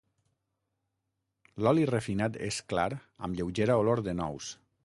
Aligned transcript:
L'oli 1.65 1.85
refinat 1.91 2.39
és 2.49 2.59
clar 2.75 2.89
amb 2.99 3.41
lleugera 3.41 3.81
olor 3.83 4.07
de 4.09 4.21
nous. 4.23 4.55